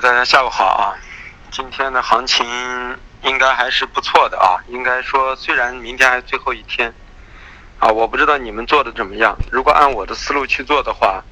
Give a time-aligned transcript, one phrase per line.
[0.00, 0.94] 大家下午好啊！
[1.50, 2.46] 今天的行情
[3.22, 6.94] 应该还是不错的啊，应该说虽然明天还是最后一天，
[7.80, 9.36] 啊，我不知道你们做的怎么样。
[9.50, 11.24] 如果按我的思路去做的话，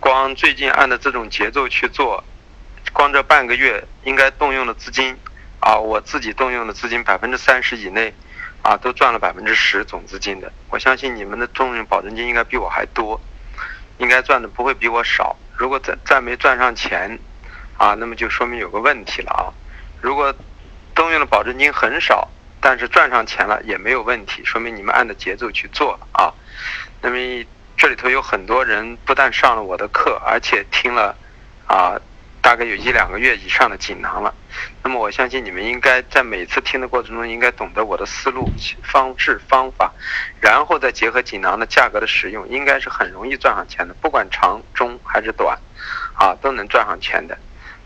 [0.00, 2.24] 光最近按的这种节奏去做，
[2.92, 5.16] 光这半个月应该动用的资金
[5.60, 8.12] 啊，我自己动用的资金百分之三十以内，
[8.62, 10.50] 啊，都赚了百分之十总资金的。
[10.70, 13.20] 我相信你们的动用保证金应该比我还多，
[13.98, 15.36] 应该赚的不会比我少。
[15.56, 17.16] 如果再再没赚上钱，
[17.78, 19.48] 啊，那么就说明有个问题了啊。
[20.02, 20.34] 如果
[20.94, 22.28] 动用的保证金很少，
[22.60, 26.34] 但是赚上钱了也没有问题，说明你们按的节奏去做了啊。
[27.00, 27.16] 那么
[27.76, 31.16] 这里头有很多人不但上了我的课，而且听了
[31.68, 31.94] 啊，
[32.42, 34.34] 大概有一两个月以上的锦囊了。
[34.82, 38.50] 那么我相信你们应该在每次听的过程中，应该懂得我的思路、
[38.82, 39.92] 方式、方法，
[40.40, 43.94] 然后再结合锦囊的价格的使用，应该是很容易赚上钱的。
[44.00, 45.56] 不管长、中还是短，
[46.14, 47.38] 啊，都能赚上钱的。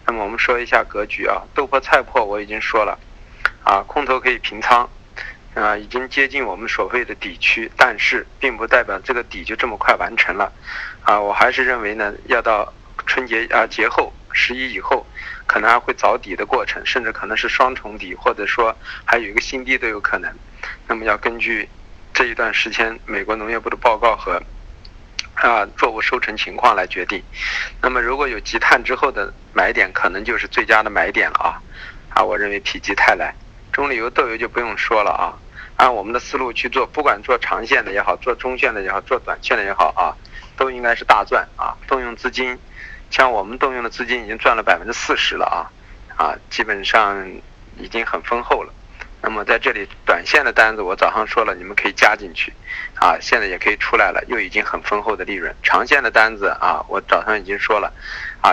[0.07, 2.99] 那么我们说一下格局啊，豆粕菜粕我已经说了，
[3.65, 4.89] 啊，空头可以平仓，
[5.55, 10.53] 啊，已经接近我们所谓的底区，但是并不代表这个底就这么快完成了，
[11.03, 12.73] 啊，我还是认为呢，要到
[13.07, 15.07] 春节啊节后十一以后，
[15.47, 20.33] 可能还会找底的过程，甚至可能是双重底，或者说还有一个新低都有可能。
[20.89, 21.69] 那么要根据
[22.13, 24.43] 这一段时间美国农业部的报告和。
[25.49, 27.21] 啊，作物收成情况来决定。
[27.81, 31.59] 那么，如果有积碳之后的买点，可能就是最佳的买点了啊！
[32.15, 33.35] 啊，我认为否极泰来，
[33.73, 35.35] 中榈油、豆油就不用说了啊。
[35.77, 40.15] 按我们的思路去做，不管做长线的也好，做中线的也好，做短线的也好啊，
[40.57, 41.75] 都应该是大赚啊！
[41.89, 42.57] 动用资金，
[43.11, 45.67] 像我们动用的资金已经赚了百分之四十了啊！
[46.17, 47.29] 啊，基本上
[47.79, 48.73] 已经很丰厚了。
[49.23, 52.53] 那么在这里，短线的单子我早上说了，你们可以加进去，
[52.97, 55.55] 啊，现在也可以出来了，又已经很丰厚的利润。
[55.63, 57.93] 长线的单子啊，我早上已经说了，
[58.43, 58.51] 啊，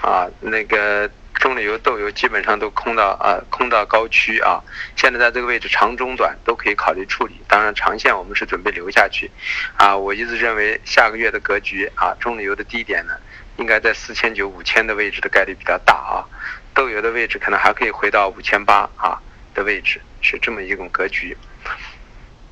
[0.00, 4.58] 啊，那个中榈油、豆油基本上都空到啊，空到高区啊。
[4.96, 7.38] 现在在这个位置，长、中、短都可以考虑处理。
[7.46, 9.30] 当然，长线我们是准备留下去，
[9.76, 13.12] 啊，我一直认为下个月的格局啊，中榈油的低点呢，
[13.58, 16.24] 应该在四千九、五千的位置的概率比较大啊，
[16.72, 19.20] 豆油的位置可能还可以回到五千八啊。
[19.58, 21.36] 的位置是这么一种格局，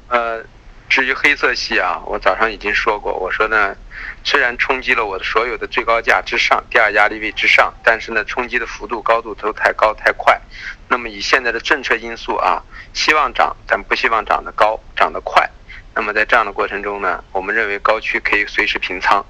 [0.08, 0.42] 呃，
[0.88, 3.76] 至于黑色系啊，我早上已经说过，我说呢，
[4.24, 10.40] 虽然冲击了我的所有的最高价之上，第二压力位之上，但是呢，冲击的幅度高度都太高太快。
[10.88, 12.62] 那么以现在的政策因素啊，
[12.92, 15.48] 希望涨，但不希望涨得高，涨得快。
[15.94, 19.24] 那么在这样的过程中呢，我们认为高区可以随时平仓。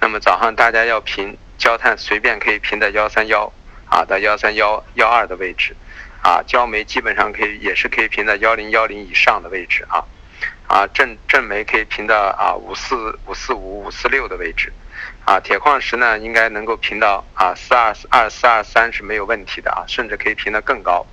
[0.00, 3.52] 那么早上大家要平焦炭，随便可以平在幺三幺
[3.86, 5.76] 啊到幺三幺幺二的位置。
[6.22, 10.04] 啊，焦煤基本上可以，也是可以平在幺零幺零以上的位置啊，
[10.66, 14.72] 啊，正正煤可以平到啊五四五四五五四六的位置，
[15.24, 21.06] 啊，铁矿石呢应该能够平到啊四二二四二三是没有问题的啊，甚至可以平得更高，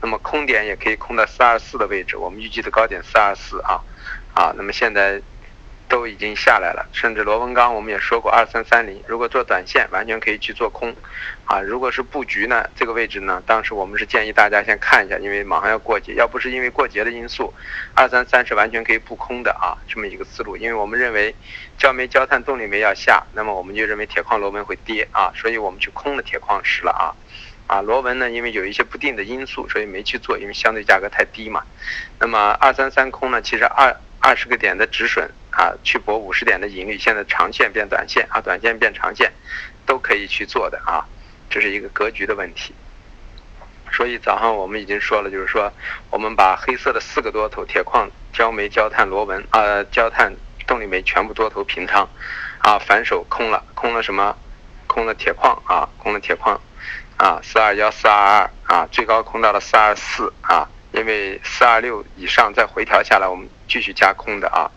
[0.00, 3.80] 那么空点也可以空到四二四的位置，我们预计的高点四二四啊，
[4.34, 5.20] 啊，那么现在。
[5.92, 10.90] 都已经下来了，甚至螺纹钢我们也说过二三三零，如果做短线完全可以去做空，
[11.44, 17.52] 啊，如果是布局呢，这个位置呢，当时我们是建议大家先看一下，因为马上要过节，要不是因为过节的因素，
[17.94, 21.34] 二三三是完全可以布空的啊，这么一个思路，因为我们认为
[21.76, 27.12] 焦煤、焦炭、动力煤要下，那么我们就认为铁矿、螺纹会跌啊，所以我们去空了铁矿石了啊，
[27.72, 31.62] 啊，螺纹呢，因为有一些不定的因素，所以没去做，因为相对价格太低嘛，
[32.18, 35.30] 那么二三三空呢，其实二二十个点的止损。
[35.52, 39.30] 啊，去博五十点的盈利，现在长线变短线啊，短线变长线，
[39.84, 41.04] 都可以去做的啊，
[41.50, 42.74] 这是一个格局的问题。
[43.92, 45.70] 所以早上我们已经说了，就是说
[46.08, 50.34] 我们把黑色的四个多头，铁矿、焦煤、焦炭、螺纹啊，焦炭、
[50.66, 52.08] 动力煤全部多头平仓，
[52.60, 54.34] 啊，反手空了，空了什么？
[54.86, 56.58] 空了铁矿啊，空了铁矿，
[57.22, 64.68] 啊，四二幺、四二二啊，最高空到了四二四啊，因为四二六以上再回调下来，我们继续加空的啊。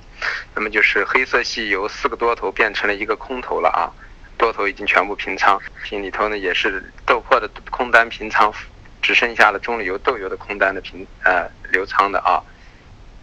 [0.54, 3.90] 那么就是黑色系由四个多头变成了一个空头了啊，
[4.38, 8.54] 多头已经全部平仓，心里头呢也是豆粕的空单平仓，
[9.02, 12.44] 只剩下了中铝油、豆油的空单的平呃留仓的啊。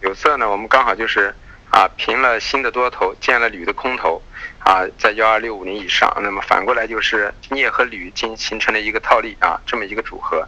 [0.01, 1.33] 有色呢，我们刚好就是
[1.73, 4.21] 啊平了新的多头，建了铝的空头
[4.59, 6.15] 啊，在幺二六五零以上。
[6.21, 10.47] 那么反过来就是镍和铝经形成了一个套利啊，这么一个组合。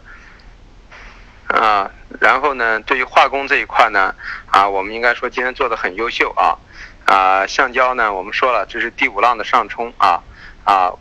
[1.48, 1.90] 啊，
[2.20, 4.14] 然后呢，对于化工这一块呢，
[4.52, 6.54] 啊，我们应该说今天做的很优秀啊，
[7.06, 10.22] 啊，橡胶呢，我们说了这是第五浪的上冲啊，
[10.64, 10.92] 啊，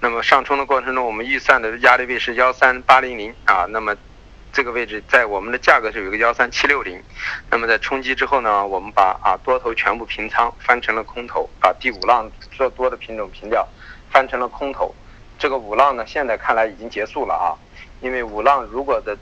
[0.00, 3.94] 那么上冲的过程中，我们预算的压力位是幺三八零零啊，那么
[4.54, 7.02] 这个位置在我们的价格是有一个幺三七六零，
[7.50, 13.66] 那么在冲击之后呢，我们把啊多头全部平仓，翻成了空头，把第五浪做多的品种平掉，
[14.12, 14.94] 翻成了空头。
[15.40, 17.58] 这个五浪呢，现在看来已经结束了啊，
[18.00, 19.18] 因为五浪如果的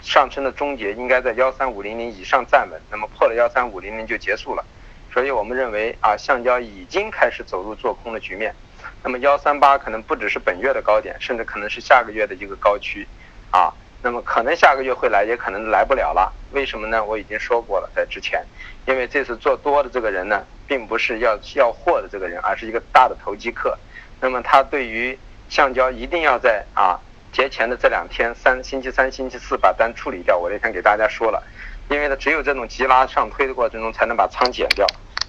[0.00, 4.64] 上升的终结应该在幺三五零零以上站稳，那么破了幺三五零零就结束了，
[5.12, 8.54] 所以我们认为啊，橡胶已经开始走入做空的局面，
[9.02, 13.06] 那么幺三八可能不只是本月的高点，甚至可能是下个月的一个高区，
[13.50, 13.70] 啊。
[14.02, 16.32] 那么可能下个月会来，也可能来不了了。
[16.52, 17.04] 为什么呢？
[17.04, 18.42] 我已经说过了，在之前，
[18.86, 23.78] 因为这次做多的这个人呢，并不是要要货的这个人，而是一个大的投机客。
[24.20, 25.18] 那么他对于
[25.48, 26.98] 橡胶一定要在啊
[27.30, 30.38] 节前的这两天，三星期三、星期四把单处理掉。
[30.38, 31.42] 我那天给大家说了，
[31.88, 34.86] 因为呢，只有这种急拉上推的过程中，才能把仓减掉。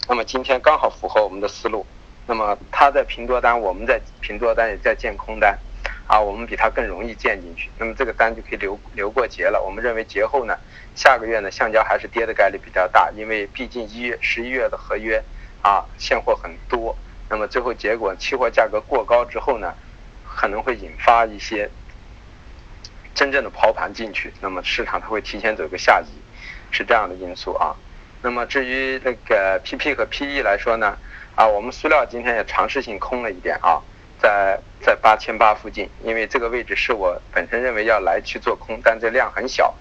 [0.07, 1.85] 那么今天刚好符合我们的思路。
[2.25, 5.57] 那么他在平多单，我们在平多单，也在建空单。
[6.11, 9.63] 啊，我们比它更容易建进去，那么这个单就可以留留过节了。
[9.63, 10.57] 我们认为节后呢，
[10.93, 15.23] 下个月呢，橡胶还是跌的概率比较大，因为毕竟一月、十一月的合约
[15.61, 16.93] 啊，现货很多。
[17.29, 19.73] 那么最后结果，期货价格过高之后呢，
[20.27, 21.69] 可能会引发一些
[23.15, 26.11] 真正的抛盘进去，那么市场它会提前走一个下移，
[26.71, 27.73] 是这样的因素啊。
[28.21, 30.97] 那么至于那个 PP 和 PE 来说呢，
[31.35, 33.81] 啊，我们塑料今天也尝试性空了一点啊。
[34.21, 39.73] 在在八千八附近，因为这个位置是我本身认为要来去做空，但这量很小，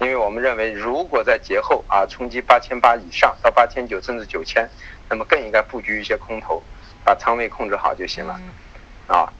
[0.00, 4.68] 因为我们认为如果在节后啊冲击八千八以上到八千九甚至九千，
[5.10, 6.62] 那么更应该布局一些空头，
[7.04, 8.40] 把仓位控制好就行了，
[9.08, 9.32] 啊。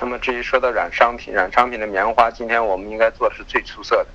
[0.00, 4.06] 那么至于说到软商品，软商品的棉花，今天我们应该做的是最出色的。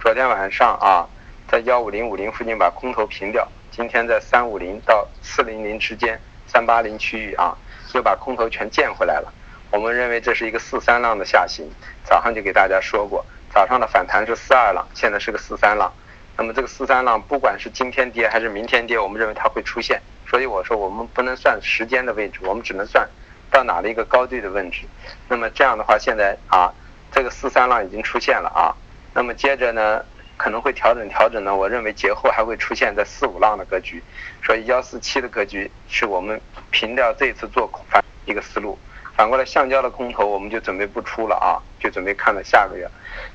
[0.00, 1.08] 昨天晚上啊，
[1.48, 7.58] 在幺五零五零附近把空头平掉，今天在三五零到四零零之间，三八零区域啊。
[7.92, 9.30] 就把空头全建回来了，
[9.70, 11.70] 我们认为这是一个四三浪的下行。
[12.04, 15.92] 早上就给大家说过，早上的反弹是四二浪，现在是个四三浪。
[16.38, 20.00] 那么这个四三浪，不管是今天跌还是明天跌，我们认为它会出现。
[20.26, 23.06] 所以我说我们不能算时间的位置，我们只能算
[23.50, 24.86] 到哪的一个高度的位置。
[25.28, 26.72] 那么这样的话，现在啊，
[27.12, 28.72] 这个四三浪已经出现了啊。
[29.12, 30.02] 那么接着呢？
[30.42, 34.02] 可能会调整调整呢，我认为节后还会出现在四五浪的格局，
[34.44, 36.40] 所以幺四七的格局是我们
[36.72, 38.76] 平掉这次做空反一个思路。
[39.16, 42.90] 反过来橡胶的空头我们就准备不出了啊，就准备看到下个月。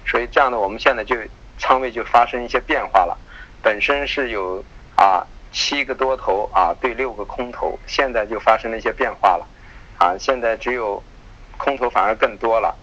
[0.06, 1.15] 所以这样的我们现在就
[1.57, 3.18] 仓位就发生一些变化了，
[3.63, 4.62] 本身是有
[4.98, 9.48] 啊七个多头啊对六个空头，现在就发生了一些变化了，
[9.98, 11.01] 啊现在只有
[11.57, 12.75] 空头反而更多了。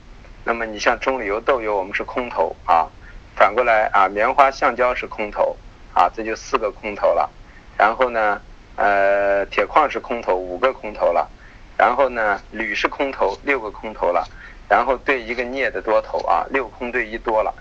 [0.45, 2.89] 那么你像中旅游豆油我们是空头啊。
[3.37, 5.57] 反过来啊，棉花、橡胶是空头，
[5.93, 7.29] 啊，这就四个空头了。
[7.77, 8.41] 然后呢，
[8.77, 11.29] 呃，铁矿是空头，五个空头了。
[11.77, 14.25] 然后呢，铝是空头，六个空头了。
[14.69, 17.53] 然后对一个镍的多头啊，六空对一多了，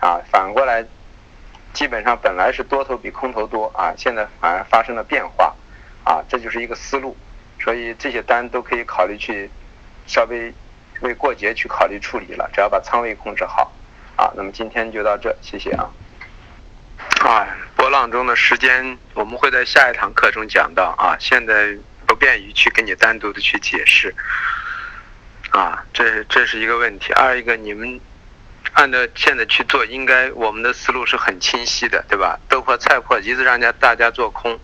[0.00, 0.84] 啊，反过来，
[1.74, 5.54] 基本上本来是多头比空头多啊，现在反而发生了变化，
[6.04, 7.16] 啊，这就是一个思路。
[7.60, 9.50] 所以这些单都可以考虑去
[10.06, 10.52] 稍微
[11.02, 13.70] 为过节去考虑处理了，只要把仓位控制好。
[14.18, 15.88] 啊，那么今天就到这，谢谢啊。
[17.20, 24.12] 啊，波浪中的时间我们会在下一堂课中讲到啊，现在不便于去跟你单独的去解释。
[25.50, 27.12] 啊，这这是一个问题。
[27.12, 28.00] 二一个，你们
[28.72, 32.40] 按照现在去做，应该我们的思路是很清晰的，对吧？
[32.48, 34.58] 豆粕、菜粕一直让家大家做空，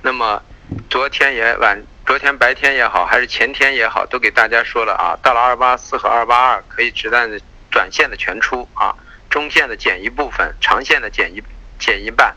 [0.00, 0.42] 那么
[0.88, 7.38] 昨天也晚，昨天白天也好，还是前天也好，都给大家说了啊，到了二八四和二八二可以直弹的。
[7.74, 8.94] 短线的全出啊，
[9.28, 11.42] 中线的减一部分，长线的减一
[11.76, 12.36] 减一半。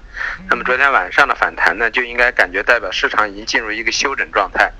[0.50, 4.74] 那么昨天晚上的反弹呢，就应该感觉代表市场已经进入一个休整状态，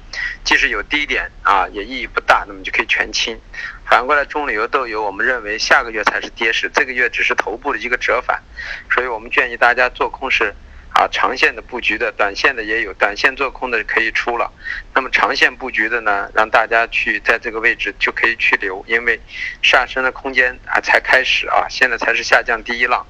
[0.43, 3.39] 即使有低点啊，也意义不大，那么就可以全清。
[3.85, 8.41] 反过来，中旅游豆油，我们认为下个月才是跌势，这个月只是头部的一个折返，
[8.89, 10.55] 所以我们建议大家做空是。
[10.97, 14.51] 啊，长线的布局的，短线的也有，短线做空的可以出了。
[14.95, 19.21] 那么长线布局的呢，让大家去在这个位置就可以去留，因为
[19.61, 23.05] 上升的空间啊才开始啊，现在才是下降第一浪，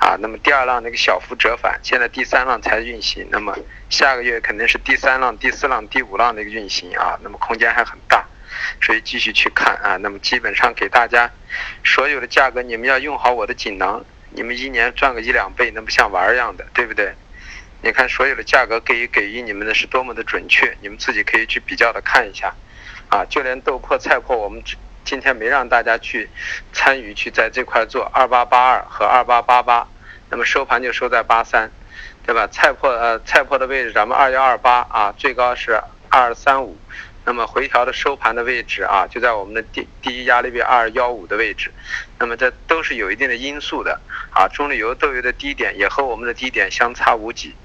[0.00, 3.56] 啊，那么第二浪那个小幅折返，现在第三浪才运行，那么
[3.90, 8.26] 下个月肯定是第三浪、第四浪、第五浪的一个运行啊，那么空间还很大，
[8.82, 11.30] 所以继续去看啊，那么基本上给大家
[11.84, 14.04] 所有的价格，你们要用好我的锦囊。
[14.32, 17.12] 你们一年赚个一两倍，那不像玩儿一样的，对不对？
[17.82, 22.54] 你看所有的价格给予给予你们的是多么的准确，你们自己可以去比较的看一下，
[23.08, 24.62] 啊，就连豆粕、菜粕，我们
[25.04, 26.28] 今天没让大家去
[26.72, 29.88] 参与去在这块做二八八二和二八八八，
[30.28, 31.70] 那么收盘就收在八三，
[32.26, 32.46] 对吧？
[32.48, 36.76] 菜粕呃菜粕的位置咱们二幺二八啊，最高是二三五。
[37.22, 41.70] 那么回调的收盘的位置啊，就在我们的第第一压力位二幺五的位置，
[42.20, 44.00] 那么这都是有一定的因素的
[44.30, 44.46] 啊。
[44.46, 47.56] 中旅游豆油的低点也和我们的低点相差无几。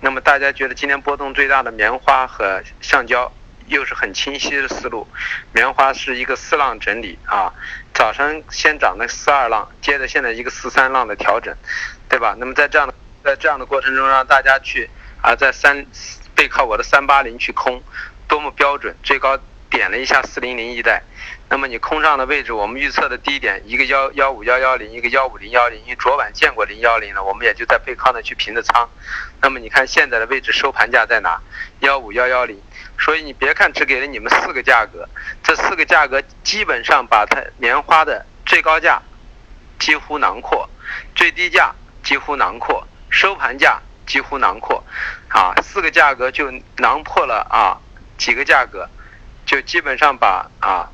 [0.00, 3.30] 那么大家觉得今天波动最大的棉花和橡胶
[3.66, 5.06] 又是很清晰的思路。
[5.52, 7.52] 棉花是一个四浪整理啊，
[7.92, 11.54] 早晨先涨的四二浪，接着现在一个四三浪的调整，
[12.08, 12.34] 对吧？
[12.38, 14.88] 那么在这样的在这样的过程中，让大家去
[15.20, 15.84] 啊，在三
[16.34, 17.82] 背靠我的三八零去空，
[18.26, 18.96] 多么标准！
[19.02, 19.38] 最高
[19.70, 21.02] 点了一下四零零一带。
[21.48, 28.88] 那么你空上的位置，我们预测的低点一个幺幺五幺幺零，一个幺五零幺零，因为昨晚见过零幺零了，我们也就在背靠那去平的仓。
[29.40, 31.40] 那么你看现在的位置收盘价在哪？
[31.80, 32.60] 幺五幺幺零。
[32.98, 35.08] 所以你别看只给了你们四个价格，
[35.42, 39.00] 这四个价格基本上把它棉花的最高价
[39.78, 40.68] 几乎囊括，
[41.14, 44.84] 最低价几乎囊括，收盘价几乎囊括，
[45.28, 47.80] 啊，四个价格就囊括了啊
[48.18, 48.86] 几个价格，
[49.50, 50.88] 就基本上把啊。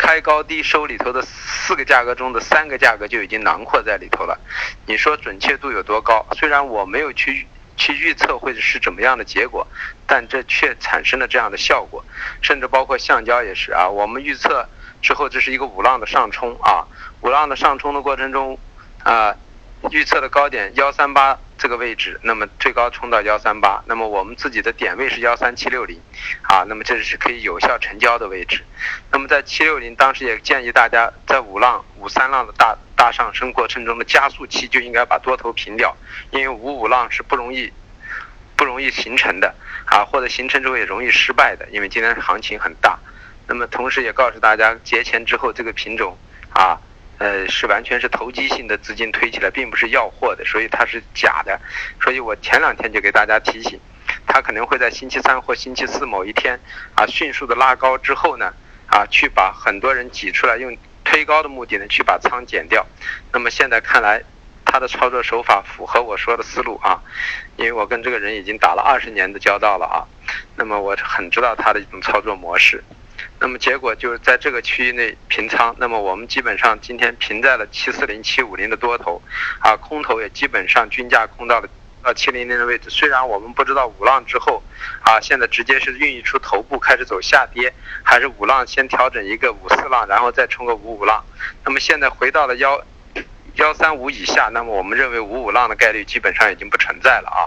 [0.00, 4.38] 开高低收里头的四个价格中的三个价格就已经囊括在里头了，
[4.86, 6.24] 你说准确度有多高？
[6.36, 7.44] 虽然我没有去
[7.76, 9.66] 去预测会是怎么样的结果，
[10.06, 12.04] 但这却产生了这样的效果，
[12.40, 13.88] 甚至包括橡胶也是啊。
[13.88, 14.68] 我们预测
[15.02, 16.86] 之后这是一个五浪的上冲啊，
[17.22, 18.56] 五浪的上冲的过程中
[19.02, 19.34] 啊，
[19.90, 21.38] 预测的高点幺三八。
[21.60, 26.00] 这个位置，那么最高冲到幺三八，那么我们自己的点位是幺三七六零，
[26.42, 28.62] 啊，那么这是可以有效成交的位置。
[29.10, 35.96] 那么在七六零，当时也建议大家在五浪、五三浪的大大上升过程中的加速期就应该把多头平掉，
[36.30, 37.72] 因为五五浪是不容易
[38.54, 39.52] 不容易形成的，
[39.86, 42.96] 啊，或者形成之后也容易失败的，因为今天行情很大。
[43.48, 46.16] 那么同时也告诉大家，节前之后这个品种，
[46.54, 46.78] 啊。
[47.18, 51.60] 呃，是完全是投机性的资金推起来，并不是要货的，所以它是假的。
[52.00, 53.78] 所以我前两天就给大家提醒，
[54.26, 56.58] 它可能会在星期三或星期四某一天
[56.94, 58.52] 啊，迅速的拉高之后呢，
[58.86, 62.86] 啊，去把很多人挤出来，用推高的目的呢，去把仓减掉。
[63.32, 64.22] 那么现在看来，
[64.64, 67.02] 他的操作手法符合我说的思路啊，
[67.56, 70.06] 因为我跟这个人已经打了二十年的交道了啊，
[70.54, 72.84] 那么我很知道他的一种操作模式。
[73.40, 79.22] 那么结果就是在这个区域内平仓，那么我们基本上今天平在了七四零七五零的多头，
[79.60, 81.68] 啊，空头也基本上均价空到了
[82.02, 82.90] 到七零零的位置。
[82.90, 84.62] 虽然我们不知道五浪之后，
[85.02, 91.24] 啊，现在直接是孕育出头部开始走下跌，还是五浪先调整一个五四浪，然后再冲个五五浪。
[91.64, 92.80] 那么现在回到了幺。
[93.58, 97.42] 幺三五以下，那么我们认为五五浪的概率基本上已经不存在了啊，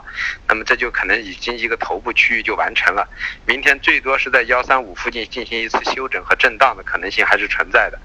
[0.46, 3.08] 那么这就可能已经一个头部区域就完成了，
[3.46, 7.98] 明天最多是在幺三五附近进行一次休整和震荡的可能性还是存在的，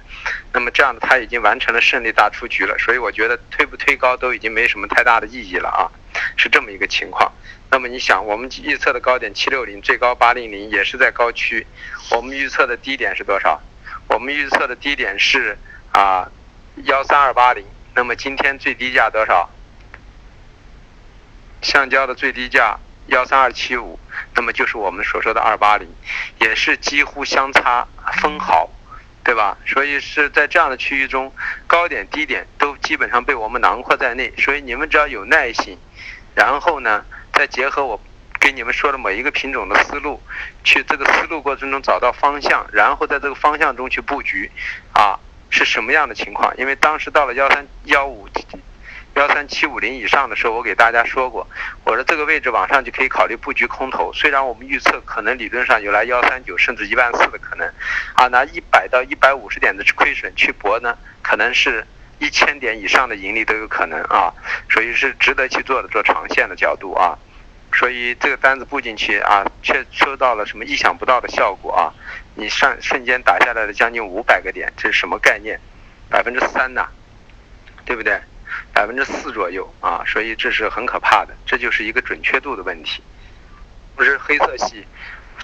[0.53, 5.91] 那么这样的它已经完成了胜利大出局了，所以我觉得推不推高都已经没什么太大的意义了啊，
[6.37, 7.33] 是这么一个情况。
[7.73, 11.67] 那么你想，我们预测的高点七六零，最高八零零也是在高区，
[12.13, 13.61] 我们预测的低点是多少？
[14.09, 15.59] 我们预测的低点是
[15.93, 16.31] 啊
[16.85, 17.67] 幺三二八零。
[17.97, 19.49] 那么今天最低价多少？
[21.63, 23.99] 橡胶的最低价幺三二七五，
[24.35, 25.89] 那么就是我们所说的二八零，
[26.39, 27.89] 也是几乎相差
[28.21, 28.69] 分毫，
[29.25, 29.57] 对吧？
[29.67, 31.33] 所以是在这样的区域中，
[31.67, 34.31] 高点低点都基本上被我们囊括在内。
[34.37, 35.79] 所以你们只要有耐心，
[36.35, 37.99] 然后呢，再结合我
[38.39, 40.21] 给你们说的每一个品种的思路，
[40.65, 44.51] 去这个思路过程中找到方向，然后在这个方向中去布局，
[44.93, 45.19] 啊。
[45.57, 46.55] 是什么样的情况？
[46.59, 48.29] 因为当时到了幺三幺五
[49.15, 51.49] 幺三七五零以上的时候，我给大家说过，
[51.85, 54.13] 我说这个位置往上就可以考虑布局空头。
[54.13, 57.67] 虽然我们预测可能理论上有来幺三九甚至一万四的可能，
[58.17, 61.87] 啊，拿一百到一百五十点的亏损去搏呢，可能是
[62.19, 64.31] 一千点以上的盈利都有可能啊，
[64.69, 67.17] 所以是值得去做的，做长线的角度啊。
[67.79, 71.93] 所以这个单子布进去啊，却收到了什么意想不到的效果啊！
[72.35, 75.61] 你上瞬间打下来了将近五百个点，这是什么概念？
[76.09, 76.89] 百分之三呐，
[77.85, 78.19] 对不对？
[78.73, 80.03] 百分之四左右啊！
[80.07, 83.03] 所以这是很可怕的，这就是一个准确度的问题，
[83.95, 84.87] 不是黑色系。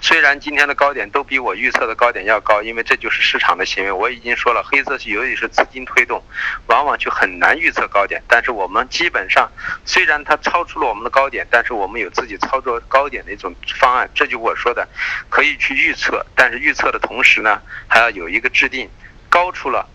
[0.03, 3.89] 虽然今天的高点都比我预测的高点要高，因为这就是市场的行为。
[3.89, 6.21] 我已经说了，黑色系由于是资金推动，
[6.67, 8.21] 往往就很难预测高点。
[8.27, 9.49] 但是我们基本上，
[9.85, 14.09] 虽然它超出了我们的高点，但是我们有自己操作高点的一种方案。
[14.13, 14.85] 这就我说的，
[15.29, 18.89] 可以去预测，但是预测的同时呢，还要有一个制定，
[19.29, 19.87] 高出了，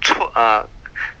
[0.00, 0.64] 错啊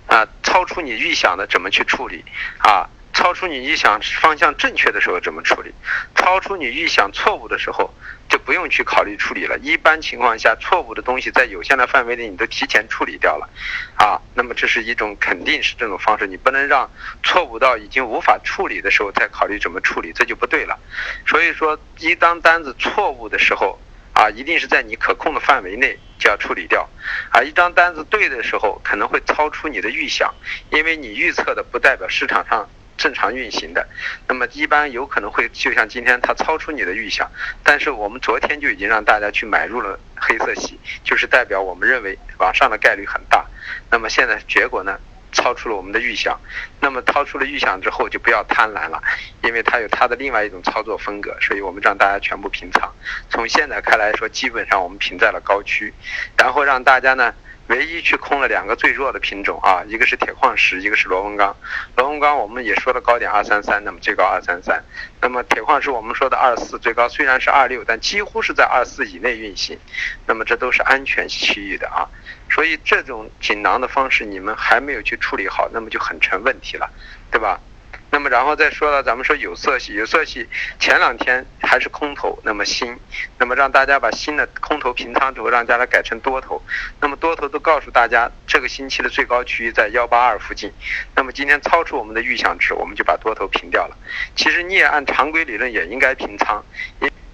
[0.06, 2.24] 啊，超出你预想的怎么去处理
[2.58, 2.88] 啊？
[3.16, 5.72] 超出你预想方向正确的时候怎么处理？
[6.14, 7.92] 超出你预想错误的时候。
[8.28, 9.56] 就不用去考虑处理了。
[9.58, 13.48] 一般情况下，错误的东西在有限的范围内，你都提前处理掉了，
[13.94, 16.26] 啊，那么这是一种肯定是这种方式。
[16.26, 16.90] 你不能让
[17.22, 20.76] 错误到已经无法处理的时候再考虑怎么处理，这就不对了。
[21.24, 23.78] 所以说，一当单子错误的时候，
[24.12, 26.88] 啊，一定是在你可控的范围内就要处理掉。
[27.30, 30.34] 啊，一张单子对的时候，可能会超出你的预想，
[30.72, 32.68] 因为你预测的不代表市场上。
[32.96, 33.86] 正常运行的。
[34.28, 37.30] 那么一般有可能会就像今天它超出你的预想，
[37.62, 43.44] 但是我们昨天就已经让大家去买入了黑色系，就是代表我们认为往上的概率很大。
[43.90, 44.98] 那么现在结果呢？
[45.32, 46.40] 超出了我们的预想，
[46.80, 49.02] 那么超出了预想之后就不要贪婪了，
[49.42, 52.90] 因为它有它的另外一种操作风格，所以我们让大家全部平仓。
[53.28, 55.92] 从现在看来说，基本上我们平在了高区，
[56.38, 57.34] 然后让大家呢。
[57.68, 61.56] 唯一去空了两个最弱的品种啊，一个是铁矿石，一个是螺纹钢。
[61.96, 64.82] 螺纹钢我们也说的高点二三三，那么最高二三三。
[65.20, 69.78] 那么铁矿石我们说的二四最高虽然是二六，但几乎是在二四以内运行。
[70.26, 72.06] 那么这都是安全区域的啊，
[72.50, 76.90] 所以这种锦囊的方式你们还没有去处理好，那么就很成问题了，
[77.30, 77.60] 对吧？
[78.10, 80.48] 那么然后再说了，咱们说有色系，有色系
[80.78, 82.96] 前两天还是空头，那么新，
[83.38, 86.62] 那么让大家把新的空头平仓之后，让大家改成多头，
[87.00, 90.72] 那么多头都告诉大家，这个星期的最高区域在幺八二附近，
[91.14, 93.96] 那么今天超出我们的预想值，我们就把多头平掉了。
[94.34, 96.64] 其实你也按常规理论也应该平仓。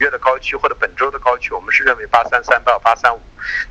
[0.03, 3.21] 月的高区或者本周的高区，我们是认为八三三到八三五，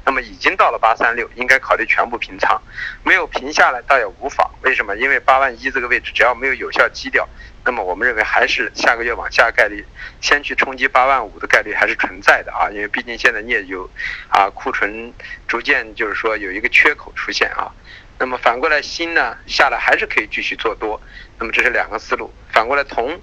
[0.05, 2.59] 那么已经到了八三六，应该考虑全部平仓，
[3.03, 4.49] 没有平下来倒也无妨。
[4.61, 4.95] 为什么？
[4.95, 7.27] 因为八万一这个位置，只要没有有效击掉，
[7.65, 9.85] 那么我们认为还是下个月往下概率，
[10.21, 12.69] 先去冲击八万五的概率还是存在的啊。
[12.71, 13.89] 因为毕竟现在你也有
[14.29, 15.13] 啊库存
[15.49, 17.69] 逐渐就是说有一个缺口出现啊。
[18.17, 21.01] 那么反过来锌呢下来还是可以继续做多，
[21.39, 22.33] 那么这是两个思路。
[22.53, 23.19] 反过来铜。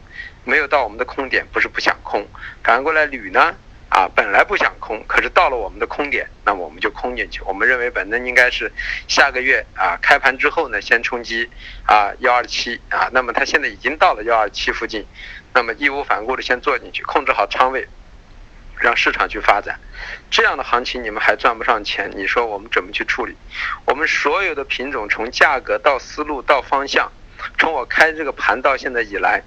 [0.49, 2.27] 没有到我们的空点，不是不想空，
[2.65, 3.55] 反过来铝呢，
[3.91, 7.43] 啊，本来不想空，可是到了我们的空点，那么我们就空进去。
[7.43, 8.73] 我们认为本身应该是
[9.07, 11.51] 下个月啊开盘之后呢，先冲击
[11.85, 15.05] 啊幺二七啊，那么它现在已经到了幺二七附近，
[15.53, 17.87] 那么义无反顾的先做进去，控制好仓位，
[18.79, 19.79] 让市场去发展。
[20.31, 23.37] 这样的行情你们还赚不上钱，你说我们怎么去处理？
[23.85, 27.13] 我们所有的品种从价格到思路到方向，
[27.59, 29.43] 从我开这个盘到现在以来。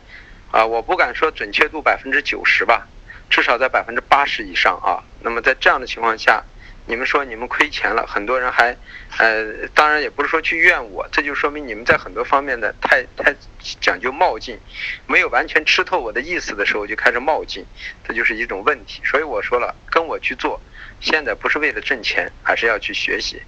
[0.52, 2.88] 啊，我不敢说准确度百分之九十吧，
[3.30, 5.00] 至少在百分之八十以上啊。
[5.22, 6.44] 那么在这样的情况下，
[6.86, 8.76] 你们说你们亏钱了，很多人还，
[9.18, 13.34] 呃，当然也不是说去怨我，这就说明你们在很多方面的太太
[13.80, 14.60] 讲究冒进，
[15.08, 17.66] 没有完全吃透我的意思的时候就开始冒进，
[18.06, 19.02] 这就是一种问题。
[19.06, 20.60] 所以我说了，跟我去做，
[21.00, 23.42] 现在不是为了挣钱，而是要去学习，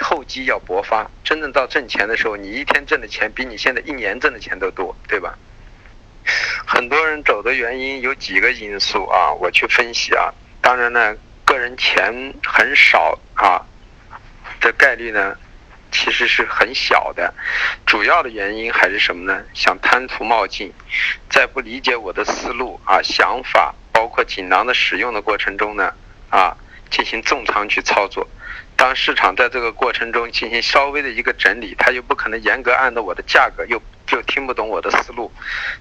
[0.00, 5.38] 厚积要薄发，真正到挣钱的时候，你一天挣的钱比你现在一年挣的钱都多，对吧？
[6.66, 10.32] 很多人走的原因有几个因素啊，我去分析啊。
[10.60, 13.60] 当然呢，个人钱很少啊，
[14.60, 15.36] 的概率呢，
[15.90, 17.34] 其实是很小的。
[17.84, 19.42] 主要的原因还是什么呢？
[19.52, 20.72] 想贪图冒进，
[21.28, 25.92] 在不理解我的思路啊、想法，包括锦囊的使用的过程中呢，
[26.30, 26.56] 啊，
[26.90, 28.26] 进行重仓去操作。
[28.76, 33.82] 当市场在这个过程中进行稍微的一个整理，他又不可能严格按照我的价格又。
[34.12, 35.32] 就听不懂我的思路，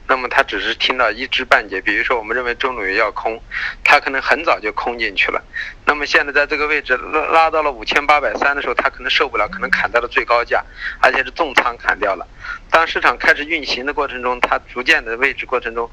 [0.07, 1.81] 那么他只是听到一知半解。
[1.81, 3.37] 比如说，我们认为中铝要空，
[3.83, 5.43] 他可能很早就空进去了。
[5.85, 10.63] 那么现在在这个位置拉拉到了五千八百三的时候，他可能受不了，可能砍到了最高价，
[11.01, 12.25] 而且是重仓砍掉了。
[12.69, 15.91] 当市场开始运行的过程中，它逐渐的位置过程中，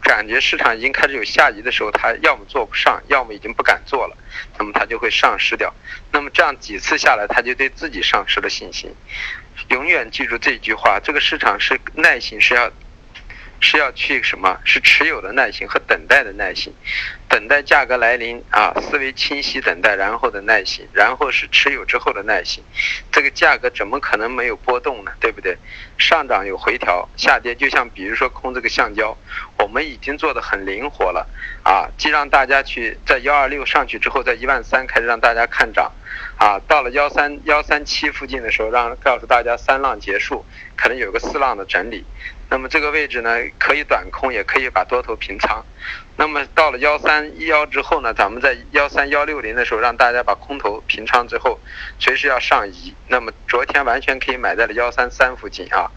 [0.00, 4.16] 感觉市场已经开始有下移的时候，他要么做不上，要么已经不敢做了，
[4.56, 5.74] 那么他就会上失掉。
[6.12, 8.94] 那么这样几次下来，他就对自己丧失了信心。
[9.68, 12.70] 永远记住这句话：这个市场是耐心，是要。
[13.60, 14.58] 是要去什么？
[14.64, 16.74] 是持有的耐心和等待的耐心，
[17.28, 22.64] 等待价格来临啊，思维清晰等待，然后的耐心，然后是持有之后的耐心。
[23.12, 25.12] 这个价格怎么可能没有波动呢？
[25.20, 25.56] 对不对？
[25.98, 29.16] 上涨有回调，下跌就像比如说空这个橡胶，
[29.58, 31.28] 我们已经做的很灵活了
[31.62, 35.92] 啊，既让大家去在幺二六上去之后，在一万三开始让大家看涨，
[36.38, 40.44] 啊，到了幺三幺三七附近的时候，让告诉大家三浪结束，
[40.76, 42.04] 可能有个四浪的整理。
[42.50, 45.64] 那么这个位置呢，可以短空，也可以把多头平仓。
[46.16, 51.60] 那么到了幺三一幺之后呢，咱们在幺三幺六零的时候，让大家把空头平仓之后，
[52.00, 52.92] 随时要上移。
[53.06, 55.88] 那么昨天完全可以买在了幺三三附近啊。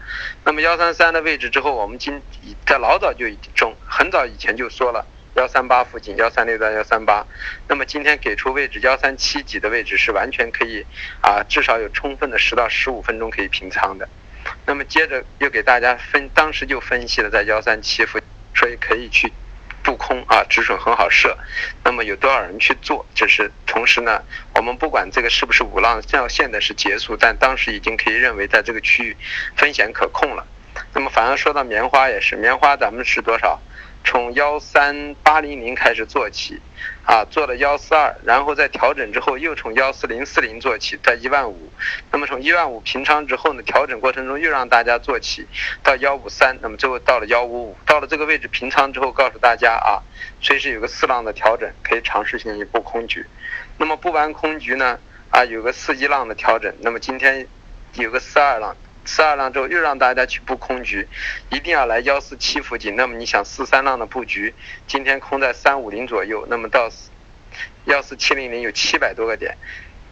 [0.44, 2.22] 那么幺三三的位置之后，我们今
[2.64, 7.26] 在老早就已经很早以前就说了幺三八附近，幺三六到幺三八。
[7.68, 10.86] 那么今天给出位置幺三七几的位置是完全可以
[11.20, 14.08] 啊，至少有充分的十到十五分钟可以平仓的。
[14.66, 18.18] 那么接着又给大家分，当时就分析了在幺三七附，
[18.54, 19.32] 所以可以去
[19.82, 21.36] 布空啊，止损很好设。
[21.84, 23.04] 那么有多少人去做？
[23.14, 24.22] 就是同时呢，
[24.54, 29.16] 我们不管这个是不是五浪，像现在是结束，但当时已经可以认为在这个区域
[29.56, 30.46] 风险可控了。
[30.92, 33.60] 那么反而说到棉花也是，棉花咱们是多少？
[34.02, 36.60] 从幺三八零零开始做起，
[37.04, 41.70] 啊，做了幺四二，然后在调整之后又从幺四零四零做起，在一万五，
[42.10, 45.46] 那么从一万五平仓之后呢，调整过程中又让大家做起
[45.82, 50.00] 到幺五三，那么最后到了幺五五，到了这个位置平仓之后，告诉大家啊，
[50.40, 53.26] 随时有个四浪的调整，可以尝试性一布空局，
[53.76, 54.98] 那么布完空局呢，
[55.30, 57.46] 啊，有个四一浪的调整，那么今天
[57.94, 58.74] 有个四二浪。
[59.04, 61.06] 四二浪之后又让大家去布空局，
[61.50, 62.96] 一定要来幺四七附近。
[62.96, 64.54] 那么你想四三浪的布局，
[64.86, 66.88] 今天空在三五零左右，那么到
[67.84, 69.56] 幺四七零零有七百多个点，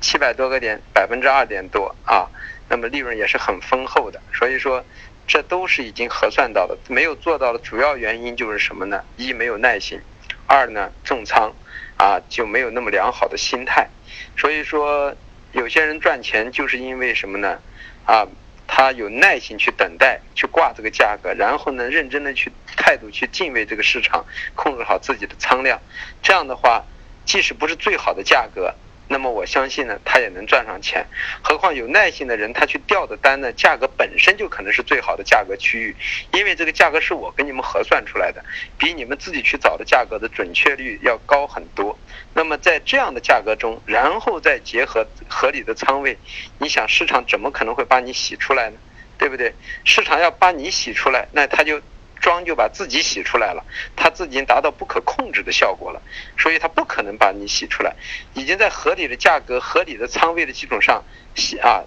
[0.00, 2.28] 七百多个点百分之二点多啊，
[2.68, 4.20] 那么利润也是很丰厚的。
[4.34, 4.84] 所以说，
[5.26, 9.02] 这都是已经核算到的，没有做到的主要原因就是什么呢？
[9.16, 9.98] 一没有耐心，
[10.46, 11.54] 二呢重仓
[11.96, 13.88] 啊就没有那么良好的心态。
[14.36, 15.16] 所以说，
[15.52, 17.58] 有些人赚钱就是因为什么呢？
[18.04, 18.26] 啊。
[18.74, 25.78] 他有耐心去等待，去挂这个价格，然后呢，认真的去态度去敬畏这个市场，控制好自己的仓量。
[26.22, 26.82] 这样的话，
[27.26, 28.74] 即使不是最好的价格。
[29.08, 31.06] 那么我相信呢，他也能赚上钱。
[31.42, 35.96] 何况有耐心的人，他去调的单呢，价格本身就可能是最好的价格区域，
[36.32, 38.42] 因为这个价格是我给你们核算出来的，
[38.78, 41.98] 比你们自己去找的价格的准确率要高很多。
[42.32, 46.16] 那么在这样的价格中，然后再结合合理的仓位，
[46.58, 48.76] 你想市场怎么可能会把你洗出来呢？
[49.18, 49.54] 对不对？
[49.84, 51.80] 市场要把你洗出来，那他就。
[52.22, 53.62] 庄就把自己洗出来了，
[53.96, 56.00] 他自己已经达到不可控制的效果了，
[56.38, 57.94] 所以他不可能把你洗出来，
[58.34, 61.02] 已经在合理的价格、合理的仓位的基础上
[61.34, 61.82] 洗啊，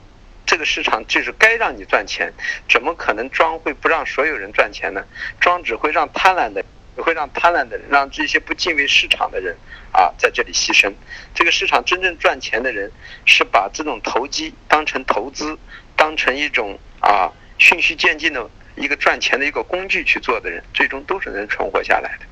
[0.46, 2.34] 这个市场就是该让你赚钱，
[2.70, 5.06] 怎么可能庄会不让所有人赚钱呢？
[5.40, 6.64] 庄只会让贪婪的，
[6.98, 9.56] 会让贪婪的，让这些不敬畏市场的人
[9.94, 10.94] 啊在这里牺牲。
[11.34, 12.92] 这个市场真正赚钱的人，
[13.24, 15.58] 是把这种投机当成投资，
[15.96, 18.50] 当成一种啊循序渐进的。
[18.76, 22.26] 一个赚钱的一个工具去做的人，最终都是能存活下来的。